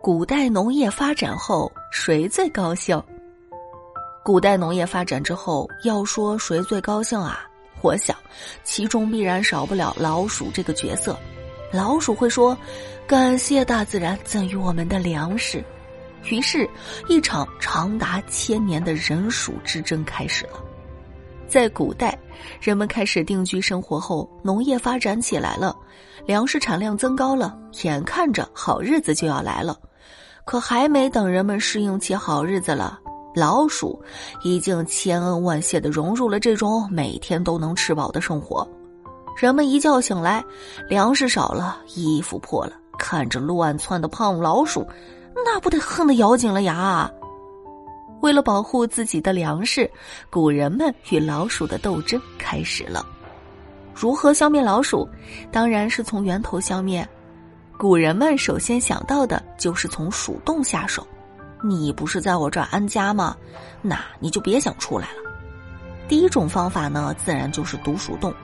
[0.00, 3.02] 古代农业发展后，谁最高兴？
[4.24, 7.40] 古代农业发展之后，要说谁最高兴啊？
[7.82, 8.16] 我想，
[8.62, 11.18] 其中必然少不了老鼠这个角色。
[11.72, 12.56] 老鼠会说
[13.08, 15.62] ：“感谢大自然赠予我们的粮食。”
[16.30, 16.68] 于是，
[17.08, 20.64] 一场长达千年的人鼠之争开始了。
[21.48, 22.16] 在古代，
[22.60, 25.76] 人们开始定居生活后，农业发展起来了，
[26.24, 29.76] 粮食产量增高了，眼看着好日子就要来了。
[30.48, 32.98] 可还没等人们适应起好日子了，
[33.34, 34.02] 老鼠
[34.42, 38.66] 已经千恩万谢的融入了这种每天都能吃饱的生活。
[39.36, 40.42] 人们一觉醒来，
[40.88, 44.88] 粮食少了，衣服破了，看着乱窜的胖老鼠，
[45.44, 47.10] 那不得恨得咬紧了牙啊。
[48.22, 49.90] 为了保护自己的粮食，
[50.30, 53.04] 古人们与老鼠的斗争开始了。
[53.94, 55.06] 如何消灭老鼠？
[55.52, 57.06] 当然是从源头消灭。
[57.78, 61.06] 古人们首先想到的就是从鼠洞下手。
[61.62, 63.36] 你不是在我这儿安家吗？
[63.80, 65.30] 那你就别想出来了。
[66.08, 68.34] 第一种方法呢，自然就是堵鼠洞。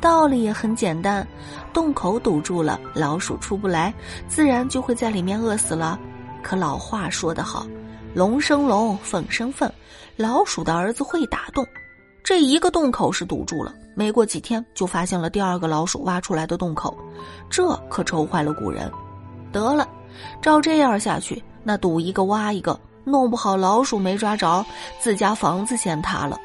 [0.00, 1.26] 道理也很简单，
[1.72, 3.92] 洞口堵住了，老鼠出不来，
[4.28, 5.98] 自然就会在里面饿死了。
[6.40, 7.66] 可老话说得好，
[8.14, 9.68] 龙生龙，凤生凤，
[10.14, 11.66] 老鼠的儿子会打洞。
[12.24, 16.96] 这一个洞口是堵住了，没过几天就发现了第二个老鼠挖出来的洞口，
[17.50, 18.90] 这可愁坏了古人。
[19.52, 19.86] 得了，
[20.40, 24.64] 照这样下去，那堵一个挖一个，弄不好老鼠没抓着，
[24.98, 26.40] 自家房子先塌了。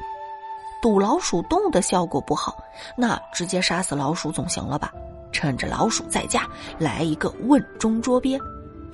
[0.82, 2.62] 堵老鼠洞的效果不好，
[2.94, 4.92] 那直接杀死老鼠总行了吧？
[5.32, 6.46] 趁着老鼠在家，
[6.78, 8.38] 来一个瓮中捉鳖。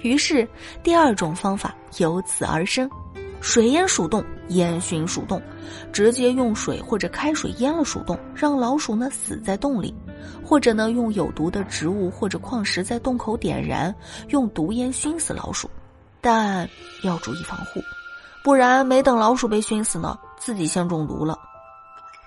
[0.03, 0.49] 于是
[0.85, 2.89] 第二种方法由此而生。
[3.41, 5.43] 水淹鼠洞，烟熏鼠洞，
[5.93, 9.95] 直接用水或者开水淹了鼠洞，让老鼠呢死在洞里，
[10.45, 13.95] 或者呢用有毒的植物或者矿石在洞口点燃，
[14.29, 15.69] 用毒烟熏死老鼠，
[16.21, 16.69] 但
[17.03, 17.81] 要注意防护，
[18.45, 21.39] 不然没等老鼠被熏死呢，自己先中毒了。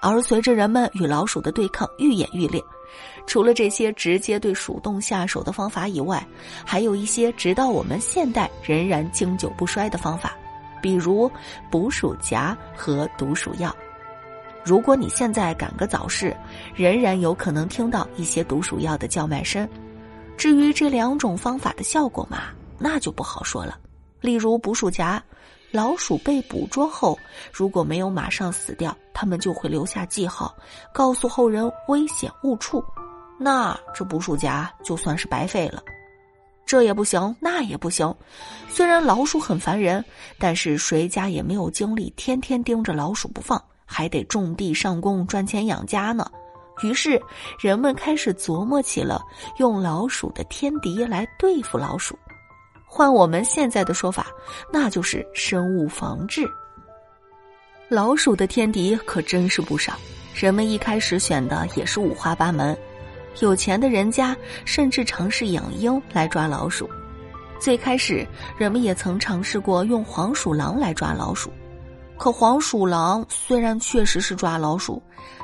[0.01, 2.63] 而随着人们与老鼠的对抗愈演愈烈，
[3.27, 6.25] 除了这些直接对鼠洞下手的方法以外，
[6.65, 10.33] 还有一些直到我们现代仍然经久不衰的方法。
[10.81, 11.31] 比如
[11.69, 13.75] 捕鼠夹和毒鼠药，
[14.63, 16.35] 如果你现在赶个早市，
[16.75, 19.68] 仍然有可能听到一些毒鼠药的叫卖声。
[20.38, 22.44] 至于这两种方法的效果嘛，
[22.78, 23.78] 那就不好说了。
[24.22, 25.22] 例如捕鼠夹，
[25.72, 27.18] 老鼠被捕捉后，
[27.51, 30.56] 如果没有马上死掉，它们就会留下记号，
[30.94, 32.84] 告诉后人危险误触，
[33.38, 35.84] 那这捕鼠夹就算是白费了。
[36.69, 38.13] 这也不行，那也不行。
[38.68, 40.06] 虽然老鼠很烦人，
[40.38, 46.30] 但是谁家也没有精力天天盯着老鼠不放，还得种地上工赚钱养家呢。
[46.84, 47.19] 于是
[47.59, 49.19] 人们开始琢磨起了
[49.57, 52.16] 用老鼠的天敌来对付老鼠。
[52.86, 54.28] 换我们现在的说法，
[54.72, 56.47] 那就是生物防治。
[57.88, 59.94] 老鼠的天敌可真是不少，
[60.36, 62.78] 人们一开始选的也是五花八门。
[63.40, 64.35] 有钱的人家
[64.66, 66.90] 甚至尝试养鹰来抓老鼠。
[67.59, 71.51] 最开始，人们也曾尝试过用黄鼠狼来抓老鼠。
[72.18, 75.01] 可黄鼠狼虽然确实是抓老鼠，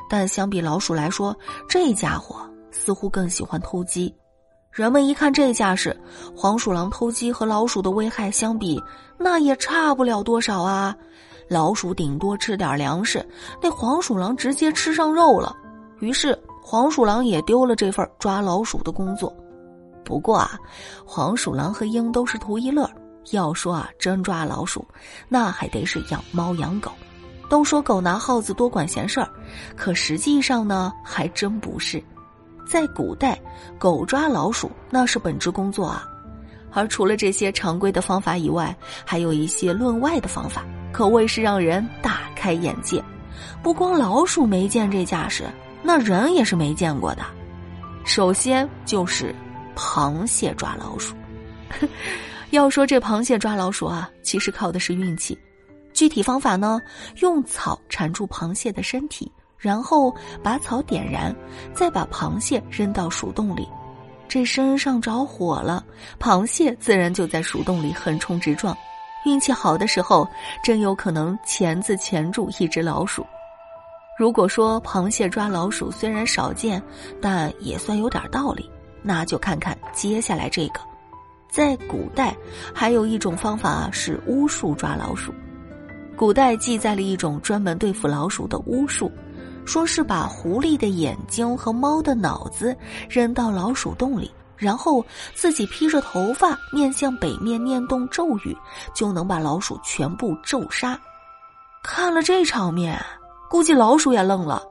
[0.09, 1.35] 但相比老鼠来说，
[1.69, 4.13] 这家伙似乎更喜欢偷鸡。
[4.71, 5.97] 人们一看这架势，
[6.35, 8.81] 黄鼠狼偷鸡和老鼠的危害相比，
[9.17, 10.95] 那也差不了多少啊。
[11.47, 13.25] 老鼠顶多吃点粮食，
[13.61, 15.55] 那黄鼠狼直接吃上肉了。
[15.99, 16.37] 于是。
[16.67, 19.31] 黄鼠狼也丢了这份抓老鼠的工作，
[20.03, 20.57] 不过啊，
[21.05, 22.89] 黄鼠狼和鹰都是图一乐。
[23.29, 24.83] 要说啊，真抓老鼠，
[25.29, 26.91] 那还得是养猫养狗。
[27.51, 29.29] 都说狗拿耗子多管闲事儿，
[29.77, 32.03] 可实际上呢，还真不是。
[32.67, 33.39] 在古代，
[33.77, 36.03] 狗抓老鼠那是本职工作啊。
[36.71, 43.03] 而除了这些常规的方法以外，还有一些论外的方法，可谓是让人大开眼界。
[43.61, 45.43] 不光老鼠没见这架势。
[45.85, 47.23] 那人也是没见过的。
[48.03, 49.33] 首先就是
[49.75, 51.15] 螃蟹抓老鼠。
[52.49, 55.37] 要说这螃蟹抓老鼠啊，其实靠的是运气。
[55.93, 56.81] 具体方法呢，
[57.21, 61.33] 用草缠住螃蟹的身体，然后把草点燃，
[61.73, 63.67] 再把螃蟹扔到鼠洞里。
[64.27, 65.85] 这身上着火了，
[66.19, 68.75] 螃蟹自然就在鼠洞里横冲直撞。
[69.25, 70.27] 运气好的时候，
[70.63, 73.25] 真有可能钳子钳住一只老鼠。
[74.17, 76.81] 如果说螃蟹抓老鼠虽然少见，
[77.21, 78.69] 但也算有点道理，
[79.01, 80.79] 那就看看接下来这个。
[81.49, 82.35] 在古代，
[82.73, 85.33] 还有一种方法是巫术抓老鼠。
[86.15, 89.11] 古代记载了一种专门对付老鼠的巫术，
[89.65, 92.75] 说是把狐狸的眼睛和猫的脑子
[93.09, 98.55] 扔到老鼠洞里，然后自己披着头发面向北面念动咒语，
[98.93, 100.97] 就能把老鼠全部咒杀。
[101.83, 102.97] 看了这场面，
[103.49, 104.63] 估计老鼠也愣了。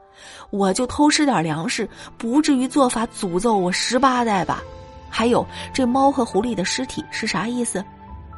[0.49, 1.87] 我就偷吃点粮食，
[2.17, 4.61] 不至于做法诅咒我十八代吧？
[5.09, 7.83] 还有，这猫和狐狸的尸体是啥意思？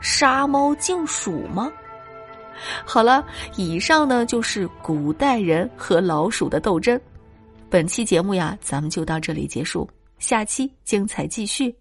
[0.02, 1.72] 杀猫敬鼠吗？
[2.86, 3.24] 好了，
[3.56, 7.00] 以上呢就是古代人和老鼠的斗争。
[7.70, 9.88] 本期节目呀，咱们就到这里结束，
[10.18, 11.76] 下期精彩继续。